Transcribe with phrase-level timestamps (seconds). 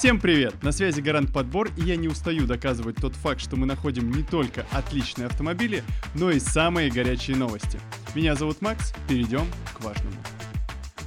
[0.00, 0.62] Всем привет!
[0.62, 4.22] На связи Гарант Подбор, и я не устаю доказывать тот факт, что мы находим не
[4.22, 5.84] только отличные автомобили,
[6.14, 7.78] но и самые горячие новости.
[8.14, 9.44] Меня зовут Макс, перейдем
[9.74, 10.16] к важному.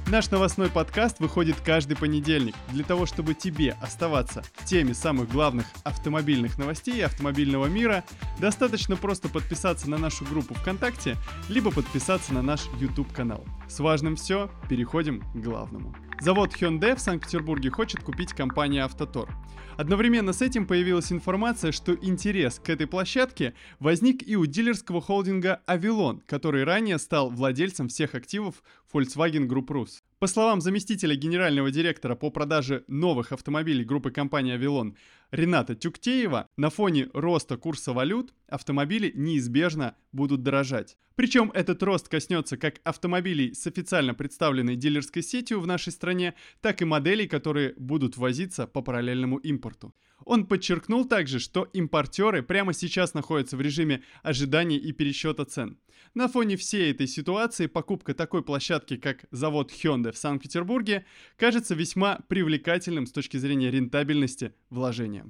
[0.06, 2.54] Наш новостной подкаст выходит каждый понедельник.
[2.70, 8.04] Для того, чтобы тебе оставаться в теме самых главных автомобильных новостей автомобильного мира,
[8.38, 11.16] достаточно просто подписаться на нашу группу ВКонтакте,
[11.48, 13.44] либо подписаться на наш YouTube-канал.
[13.68, 15.96] С важным все, переходим к главному.
[16.24, 19.28] Завод Hyundai в Санкт-Петербурге хочет купить компания Автотор.
[19.76, 25.60] Одновременно с этим появилась информация, что интерес к этой площадке возник и у дилерского холдинга
[25.66, 30.00] Avilon, который ранее стал владельцем всех активов Volkswagen Group Rus.
[30.18, 34.94] По словам заместителя генерального директора по продаже новых автомобилей группы компании Avilon
[35.34, 40.96] Рената Тюктеева, на фоне роста курса валют автомобили неизбежно будут дорожать.
[41.16, 46.82] Причем этот рост коснется как автомобилей с официально представленной дилерской сетью в нашей стране, так
[46.82, 49.92] и моделей, которые будут возиться по параллельному импорту.
[50.24, 55.78] Он подчеркнул также, что импортеры прямо сейчас находятся в режиме ожидания и пересчета цен.
[56.14, 62.20] На фоне всей этой ситуации покупка такой площадки, как завод Hyundai в Санкт-Петербурге, кажется весьма
[62.28, 65.23] привлекательным с точки зрения рентабельности вложения.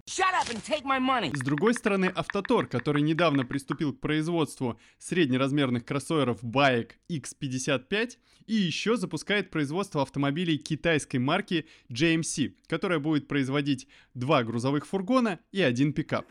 [1.34, 8.97] С другой стороны, Автотор, который недавно приступил к производству среднеразмерных кроссоверов Bayek X55 и еще
[8.97, 16.27] запускает производство автомобилей китайской марки JMC, которая будет производить два грузовых фургона и один пикап.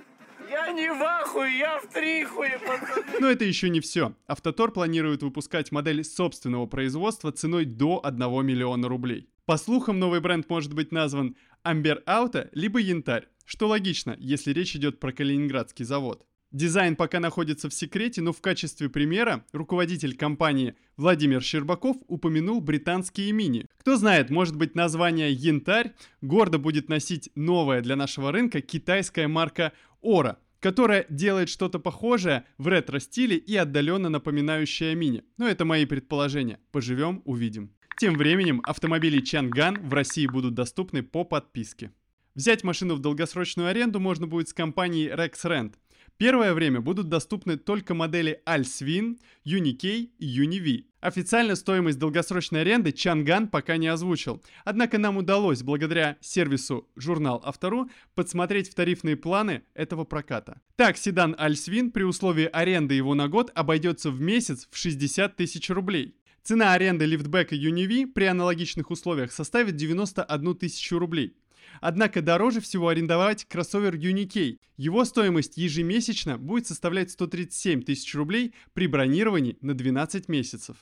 [0.50, 3.20] Я не в ахуе, я в трихуе, пацаны.
[3.20, 4.14] Но это еще не все.
[4.28, 9.30] Автотор планирует выпускать модель собственного производства ценой до 1 миллиона рублей.
[9.46, 14.76] По слухам, новый бренд может быть назван Amber Auto либо Янтарь, что логично, если речь
[14.76, 16.26] идет про калининградский завод.
[16.54, 23.32] Дизайн пока находится в секрете, но в качестве примера руководитель компании Владимир Щербаков упомянул британские
[23.32, 23.66] мини.
[23.80, 29.74] Кто знает, может быть название «Янтарь» гордо будет носить новая для нашего рынка китайская марка
[30.02, 35.24] «Ора», которая делает что-то похожее в ретро-стиле и отдаленно напоминающее мини.
[35.38, 36.60] Но это мои предположения.
[36.72, 37.74] Поживем, увидим.
[38.00, 41.92] Тем временем автомобили Чанган в России будут доступны по подписке.
[42.36, 45.74] Взять машину в долгосрочную аренду можно будет с компанией Rex Rent.
[46.18, 50.86] Первое время будут доступны только модели Alswin, UniK и UniV.
[51.00, 54.42] Официально стоимость долгосрочной аренды Чанган пока не озвучил.
[54.64, 60.62] Однако нам удалось, благодаря сервису журнал Автору, подсмотреть в тарифные планы этого проката.
[60.76, 65.70] Так, седан Alswin при условии аренды его на год обойдется в месяц в 60 тысяч
[65.70, 66.16] рублей.
[66.44, 71.38] Цена аренды лифтбека UniV при аналогичных условиях составит 91 тысячу рублей.
[71.82, 74.58] Однако дороже всего арендовать кроссовер UniK.
[74.78, 80.78] Его стоимость ежемесячно будет составлять 137 тысяч рублей при бронировании на 12 месяцев.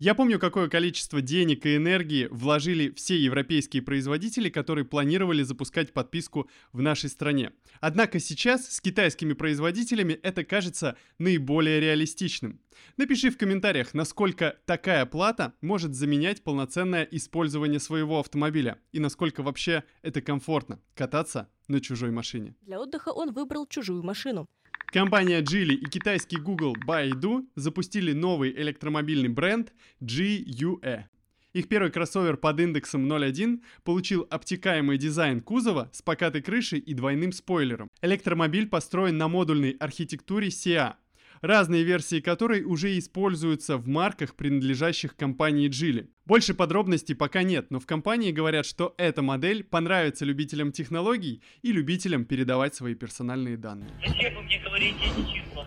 [0.00, 6.50] Я помню, какое количество денег и энергии вложили все европейские производители, которые планировали запускать подписку
[6.72, 7.52] в нашей стране.
[7.80, 12.60] Однако сейчас с китайскими производителями это кажется наиболее реалистичным.
[12.96, 19.84] Напиши в комментариях, насколько такая плата может заменять полноценное использование своего автомобиля и насколько вообще
[20.02, 22.56] это комфортно кататься на чужой машине.
[22.62, 24.48] Для отдыха он выбрал чужую машину.
[24.86, 31.04] Компания Geely и китайский Google Baidu запустили новый электромобильный бренд GUE.
[31.52, 37.30] Их первый кроссовер под индексом 0.1 получил обтекаемый дизайн кузова с покатой крышей и двойным
[37.32, 37.88] спойлером.
[38.02, 40.94] Электромобиль построен на модульной архитектуре SIA,
[41.40, 46.08] разные версии которой уже используются в марках, принадлежащих компании Geely.
[46.26, 51.72] Больше подробностей пока нет, но в компании говорят, что эта модель понравится любителям технологий и
[51.72, 53.90] любителям передавать свои персональные данные.
[54.06, 55.66] Зачем вы мне говорите эти числа?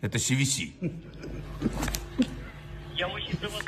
[0.00, 0.72] Это CVC.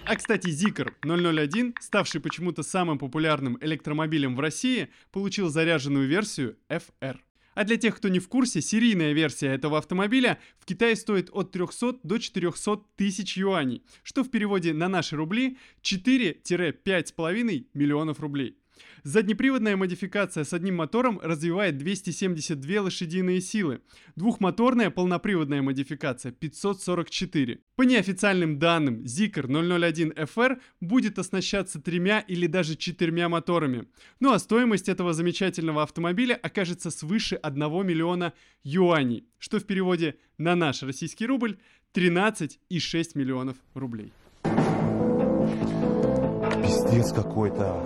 [0.05, 7.19] А кстати, Zikr 001, ставший почему-то самым популярным электромобилем в России, получил заряженную версию FR.
[7.55, 11.53] А для тех, кто не в курсе, серийная версия этого автомобиля в Китае стоит от
[11.53, 18.57] 300 до 400 тысяч юаней, что в переводе на наши рубли 4-5,5 миллионов рублей.
[19.05, 23.81] Заднеприводная модификация с одним мотором развивает 272 лошадиные силы.
[24.17, 27.61] Двухмоторная полноприводная модификация 544.
[27.77, 33.87] По неофициальным данным, Zikr 001 FR будет оснащаться тремя или даже четырьмя моторами.
[34.21, 38.33] Ну а стоимость этого замечательного автомобиля окажется свыше 1 миллиона
[38.63, 41.59] юаней, что в переводе на наш российский рубль
[41.95, 44.13] 13,6 миллионов рублей.
[46.63, 47.85] Пиздец какой-то.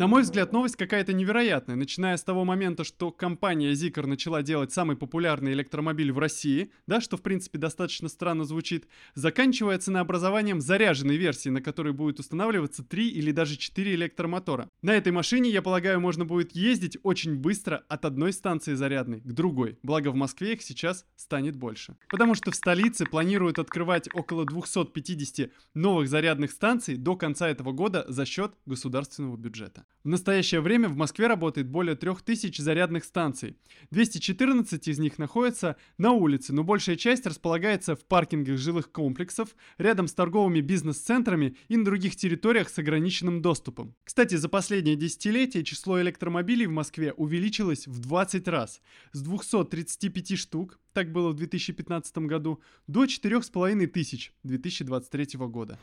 [0.00, 4.72] На мой взгляд, новость какая-то невероятная, начиная с того момента, что компания Zikr начала делать
[4.72, 11.18] самый популярный электромобиль в России, да, что в принципе достаточно странно звучит, заканчивая ценообразованием заряженной
[11.18, 14.70] версии, на которой будет устанавливаться 3 или даже 4 электромотора.
[14.80, 19.30] На этой машине, я полагаю, можно будет ездить очень быстро от одной станции зарядной к
[19.30, 21.94] другой, благо в Москве их сейчас станет больше.
[22.08, 28.06] Потому что в столице планируют открывать около 250 новых зарядных станций до конца этого года
[28.08, 29.84] за счет государственного бюджета.
[30.02, 33.58] В настоящее время в Москве работает более 3000 зарядных станций.
[33.90, 40.08] 214 из них находятся на улице, но большая часть располагается в паркингах жилых комплексов, рядом
[40.08, 43.94] с торговыми бизнес-центрами и на других территориях с ограниченным доступом.
[44.04, 48.80] Кстати, за последние десятилетия число электромобилей в Москве увеличилось в 20 раз.
[49.12, 55.78] С 235 штук, так было в 2015 году, до 4500 тысяч 2023 года.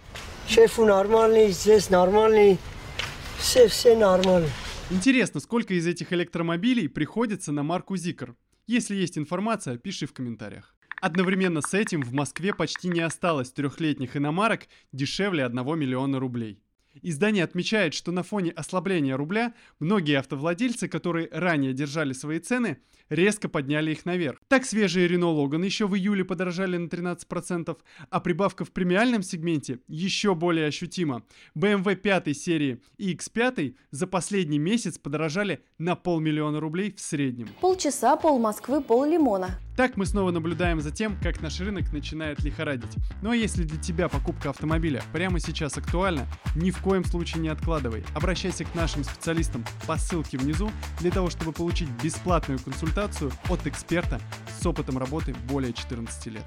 [0.47, 2.57] Шефу нормальный, здесь нормальный,
[3.37, 4.49] все, все нормально.
[4.89, 8.35] Интересно, сколько из этих электромобилей приходится на марку Zikr?
[8.67, 10.75] Если есть информация, пиши в комментариях.
[11.01, 16.59] Одновременно с этим в Москве почти не осталось трехлетних иномарок дешевле 1 миллиона рублей.
[17.01, 22.77] Издание отмечает, что на фоне ослабления рубля многие автовладельцы, которые ранее держали свои цены,
[23.09, 24.39] резко подняли их наверх.
[24.47, 27.77] Так свежие Renault Logan еще в июле подорожали на 13%,
[28.09, 31.23] а прибавка в премиальном сегменте еще более ощутима.
[31.55, 37.49] BMW 5 серии и X5 за последний месяц подорожали на полмиллиона рублей в среднем.
[37.61, 39.59] Полчаса, пол Москвы, пол лимона.
[39.77, 42.97] Так мы снова наблюдаем за тем, как наш рынок начинает лихорадить.
[43.21, 46.25] Ну а если для тебя покупка автомобиля прямо сейчас актуальна,
[46.55, 48.03] ни в коем случае не откладывай.
[48.15, 54.19] Обращайся к нашим специалистам по ссылке внизу для того, чтобы получить бесплатную консультацию от эксперта
[54.59, 56.45] с опытом работы более 14 лет.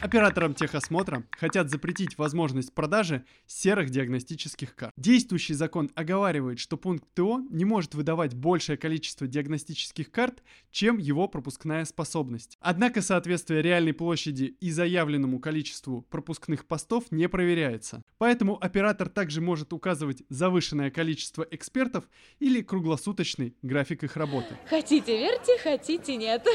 [0.00, 4.92] Операторам техосмотра хотят запретить возможность продажи серых диагностических карт.
[4.98, 11.28] Действующий закон оговаривает, что пункт ТО не может выдавать большее количество диагностических карт, чем его
[11.28, 12.58] пропускная способность.
[12.60, 18.02] Однако соответствие реальной площади и заявленному количеству пропускных постов не проверяется.
[18.18, 22.04] Поэтому оператор также может указывать завышенное количество экспертов
[22.38, 24.58] или круглосуточный график их работы.
[24.68, 26.46] Хотите верьте, хотите нет.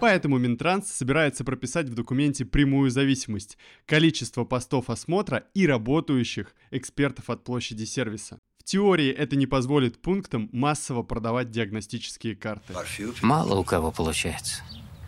[0.00, 7.44] Поэтому Минтранс собирается прописать в документе прямую зависимость– количество постов осмотра и работающих экспертов от
[7.44, 8.38] площади сервиса.
[8.58, 12.74] В теории это не позволит пунктам массово продавать диагностические карты.
[13.22, 14.62] Мало у кого получается.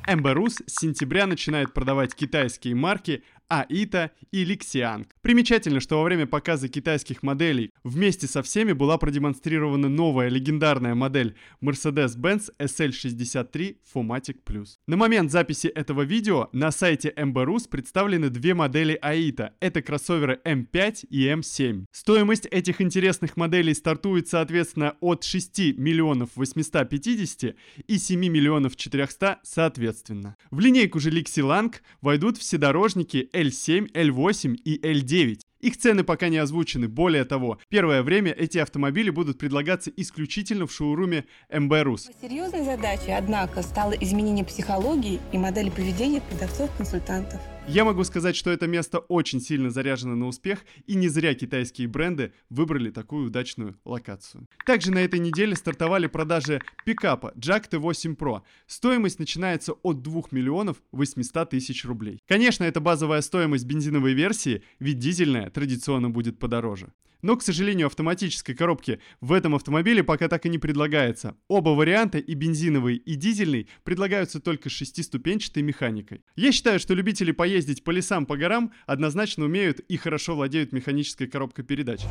[0.07, 5.15] МБ РУС с сентября начинает продавать китайские марки Aito и Lixiang.
[5.23, 11.37] Примечательно, что во время показа китайских моделей вместе со всеми была продемонстрирована новая легендарная модель
[11.63, 14.77] Mercedes-Benz SL63 Fomatic Plus.
[14.87, 19.55] На момент записи этого видео на сайте MBRUS представлены две модели Аита.
[19.61, 21.85] Это кроссоверы M5 и M7.
[21.93, 27.55] Стоимость этих интересных моделей стартует соответственно от 6 миллионов 850
[27.87, 30.37] и 7 миллионов 400 соответственно.
[30.51, 35.41] В линейку же Lixilang войдут вседорожники L7, L8 и L9.
[35.61, 36.89] Их цены пока не озвучены.
[36.89, 42.11] Более того, первое время эти автомобили будут предлагаться исключительно в шоуруме МБРУС.
[42.21, 47.41] Серьезной задачей, однако, стало изменение психологии и модели поведения продавцов-консультантов.
[47.67, 51.89] Я могу сказать, что это место очень сильно заряжено на успех, и не зря китайские
[51.89, 54.47] бренды выбрали такую удачную локацию.
[54.67, 58.43] Также на этой неделе стартовали продажи пикапа Jack T8 Pro.
[58.67, 62.21] Стоимость начинается от 2 миллионов 800 тысяч рублей.
[62.29, 66.93] Конечно, это базовая стоимость бензиновой версии, ведь дизельная традиционно будет подороже.
[67.25, 71.39] Но, к сожалению, автоматической коробки в этом автомобиле пока так и не предлагается.
[71.49, 76.23] Оба варианта, и бензиновый, и дизельный, предлагаются только шестиступенчатой механикой.
[76.37, 81.27] Я считаю, что любители поездить по лесам, по горам однозначно умеют и хорошо владеют механической
[81.27, 82.03] коробкой передач.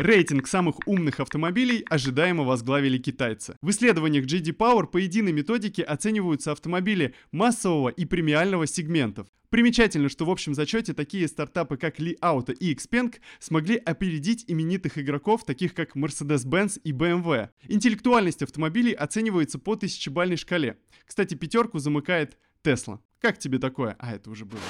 [0.00, 3.56] Рейтинг самых умных автомобилей ожидаемо возглавили китайцы.
[3.60, 9.26] В исследованиях JD Power по единой методике оцениваются автомобили массового и премиального сегментов.
[9.50, 14.96] Примечательно, что в общем зачете такие стартапы, как Li Auto и Xpeng, смогли опередить именитых
[14.96, 17.50] игроков, таких как Mercedes-Benz и BMW.
[17.68, 20.78] Интеллектуальность автомобилей оценивается по тысячебальной шкале.
[21.04, 23.00] Кстати, пятерку замыкает Tesla.
[23.20, 23.96] Как тебе такое?
[23.98, 24.62] А, это уже было.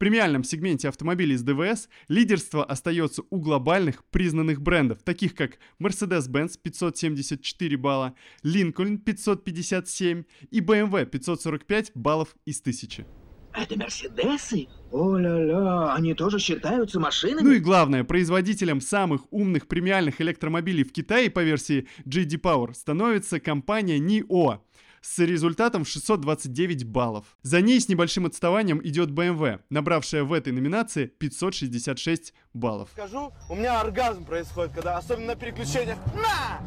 [0.00, 6.58] В премиальном сегменте автомобилей с ДВС лидерство остается у глобальных признанных брендов, таких как Mercedes-Benz
[6.62, 13.04] 574 балла, Lincoln 557 и BMW 545 баллов из 1000.
[13.52, 14.68] Это Мерседесы?
[14.90, 17.44] О-ля-ля, они тоже считаются машинами?
[17.44, 23.38] Ну и главное, производителем самых умных премиальных электромобилей в Китае по версии JD Power становится
[23.38, 24.60] компания NIO.
[25.00, 27.36] С результатом в 629 баллов.
[27.42, 32.90] За ней с небольшим отставанием идет BMW, набравшая в этой номинации 566 баллов.
[32.92, 35.98] Скажу, у меня оргазм происходит, когда особенно на переключениях.
[36.14, 36.60] На!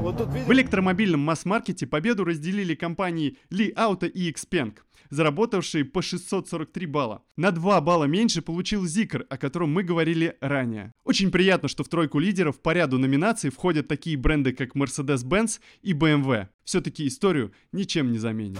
[0.00, 0.46] Вот тут видишь?
[0.46, 4.74] В электромобильном масс-маркете победу разделили компании Li Auto и Xpeng,
[5.10, 7.22] заработавшие по 643 балла.
[7.36, 10.94] На 2 балла меньше получил Zikr, о котором мы говорили ранее.
[11.04, 15.92] Очень приятно, что в тройку лидеров по ряду номинаций входят такие бренды, как Mercedes-Benz и
[15.92, 16.48] BMW.
[16.64, 18.58] Все-таки историю ничем не заменишь.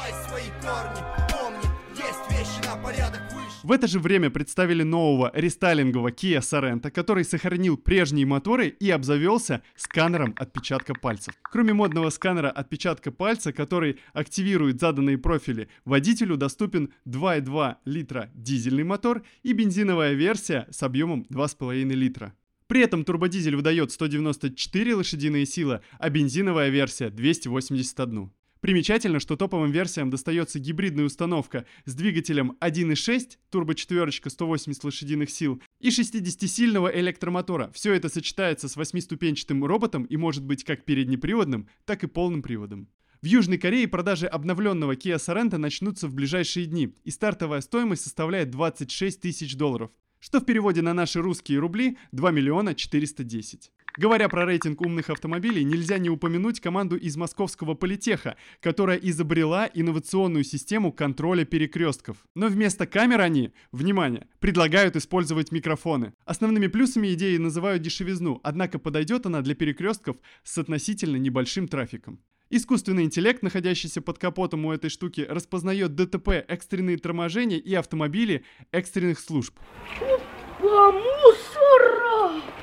[3.62, 9.62] В это же время представили нового рестайлингового Kia Sorento, который сохранил прежние моторы и обзавелся
[9.76, 11.34] сканером отпечатка пальцев.
[11.42, 19.24] Кроме модного сканера отпечатка пальца, который активирует заданные профили, водителю доступен 2,2 литра дизельный мотор
[19.42, 22.34] и бензиновая версия с объемом 2,5 литра.
[22.66, 28.30] При этом турбодизель выдает 194 лошадиные силы, а бензиновая версия 281.
[28.60, 35.88] Примечательно, что топовым версиям достается гибридная установка с двигателем 1.6, турбо-четверочка 180 лошадиных сил и
[35.88, 37.70] 60-сильного электромотора.
[37.72, 42.88] Все это сочетается с 8-ступенчатым роботом и может быть как переднеприводным, так и полным приводом.
[43.22, 48.50] В Южной Корее продажи обновленного Kia Sorento начнутся в ближайшие дни, и стартовая стоимость составляет
[48.50, 49.90] 26 тысяч долларов,
[50.20, 53.72] что в переводе на наши русские рубли 2 миллиона 410.
[53.97, 60.44] Говоря про рейтинг умных автомобилей, нельзя не упомянуть команду из московского политеха, которая изобрела инновационную
[60.44, 62.18] систему контроля перекрестков.
[62.35, 66.12] Но вместо камер они, внимание, предлагают использовать микрофоны.
[66.25, 72.20] Основными плюсами идеи называют дешевизну, однако подойдет она для перекрестков с относительно небольшим трафиком.
[72.52, 79.20] Искусственный интеллект, находящийся под капотом у этой штуки, распознает ДТП, экстренные торможения и автомобили экстренных
[79.20, 79.56] служб.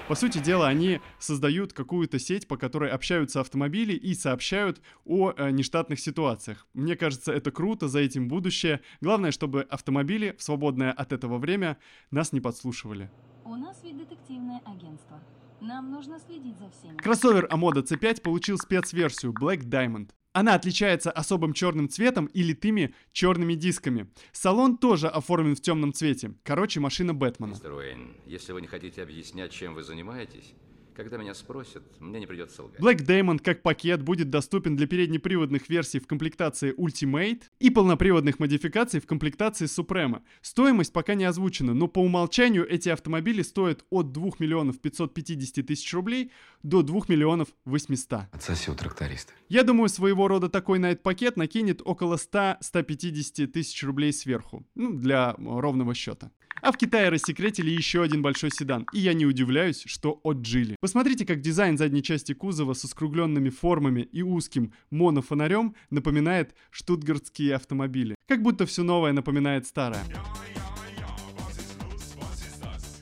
[0.08, 5.50] По сути дела, они создают какую-то сеть, по которой общаются автомобили и сообщают о э,
[5.52, 6.66] нештатных ситуациях.
[6.74, 8.80] Мне кажется, это круто, за этим будущее.
[9.02, 11.78] Главное, чтобы автомобили в свободное от этого время
[12.10, 13.12] нас не подслушивали.
[13.44, 15.20] У нас ведь детективное агентство.
[15.60, 16.98] Нам нужно следить за всеми.
[16.98, 20.12] Кроссовер Amoda C5 получил спецверсию Black Diamond.
[20.38, 24.08] Она отличается особым черным цветом и литыми черными дисками.
[24.32, 26.36] Салон тоже оформлен в темном цвете.
[26.44, 27.54] Короче, машина Бэтмена.
[27.54, 30.54] Мистер Уэйн, если вы не хотите объяснять, чем вы занимаетесь,
[30.98, 32.82] когда меня спросят, мне не придется лгать.
[32.82, 39.00] Black Diamond как пакет будет доступен для переднеприводных версий в комплектации Ultimate и полноприводных модификаций
[39.00, 40.24] в комплектации Suprema.
[40.42, 45.94] Стоимость пока не озвучена, но по умолчанию эти автомобили стоят от 2 миллионов 550 тысяч
[45.94, 46.32] рублей
[46.64, 48.22] до 2 миллионов 800.
[48.32, 49.34] Отсоси у тракториста.
[49.50, 54.66] Я думаю, своего рода такой найт-пакет накинет около 100-150 тысяч рублей сверху.
[54.74, 56.32] Ну, для ровного счета.
[56.62, 60.76] А в Китае рассекретили еще один большой седан, и я не удивляюсь, что отжили.
[60.80, 68.16] Посмотрите, как дизайн задней части кузова со скругленными формами и узким монофонарем напоминает штутгартские автомобили.
[68.28, 70.04] Как будто все новое напоминает старое.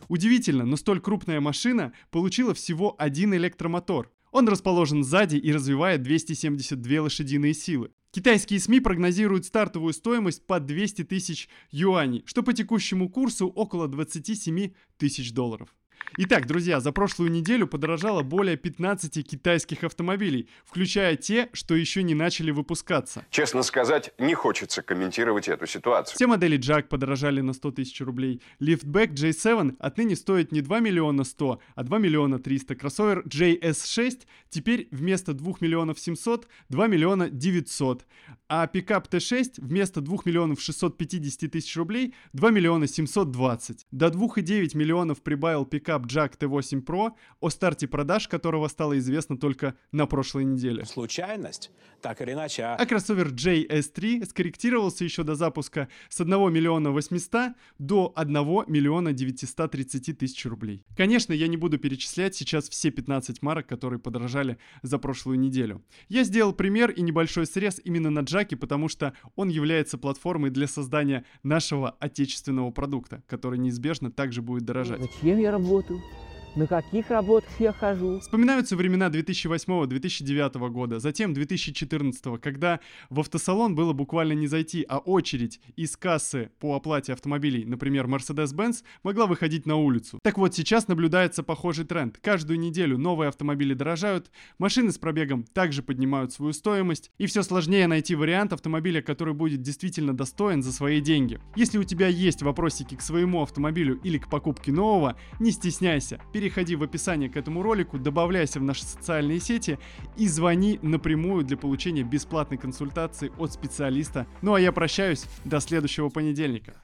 [0.07, 4.11] Удивительно, но столь крупная машина получила всего один электромотор.
[4.31, 7.91] Он расположен сзади и развивает 272 лошадиные силы.
[8.15, 14.71] Китайские СМИ прогнозируют стартовую стоимость по 200 тысяч юаней, что по текущему курсу около 27
[14.95, 15.75] тысяч долларов.
[16.17, 22.13] Итак, друзья, за прошлую неделю подорожало более 15 китайских автомобилей, включая те, что еще не
[22.13, 23.25] начали выпускаться.
[23.29, 26.15] Честно сказать, не хочется комментировать эту ситуацию.
[26.15, 28.41] Все модели Jack подорожали на 100 тысяч рублей.
[28.61, 32.75] Liftback J7 отныне стоит не 2 миллиона 100, а 2 миллиона 300.
[32.75, 38.05] Кроссовер JS6 теперь вместо 2 миллионов 700 2 миллиона 900.
[38.47, 43.87] А пикап T6 вместо 2 миллионов 650 тысяч рублей 2 миллиона 720.
[43.91, 49.75] До 2,9 миллионов прибавил пикап Jack T8 Pro, о старте продаж которого стало известно только
[49.91, 50.85] на прошлой неделе.
[50.85, 51.71] Случайность,
[52.01, 52.63] так или иначе.
[52.63, 58.35] А кроссовер JS3 скорректировался еще до запуска с 1 миллиона 800 до 1
[58.67, 60.83] миллиона 930 тысяч рублей.
[60.97, 65.83] Конечно, я не буду перечислять сейчас все 15 марок, которые подорожали за прошлую неделю.
[66.09, 70.67] Я сделал пример и небольшой срез именно на Джаке, потому что он является платформой для
[70.67, 75.01] создания нашего отечественного продукта, который неизбежно также будет дорожать.
[75.01, 75.84] Зачем я работаю?
[75.87, 76.24] tuh.
[76.55, 78.21] На каких работах я хожу?
[78.21, 85.59] Вспоминаются времена 2008-2009 года, затем 2014, когда в автосалон было буквально не зайти, а очередь
[85.75, 90.19] из кассы по оплате автомобилей, например, Mercedes-Benz, могла выходить на улицу.
[90.23, 92.19] Так вот, сейчас наблюдается похожий тренд.
[92.19, 97.87] Каждую неделю новые автомобили дорожают, машины с пробегом также поднимают свою стоимость, и все сложнее
[97.87, 101.37] найти вариант автомобиля, который будет действительно достоин за свои деньги.
[101.57, 106.44] Если у тебя есть вопросики к своему автомобилю или к покупке нового, не стесняйся, перейди
[106.45, 109.79] переходи в описание к этому ролику, добавляйся в наши социальные сети
[110.15, 114.27] и звони напрямую для получения бесплатной консультации от специалиста.
[114.43, 116.75] Ну а я прощаюсь до следующего понедельника.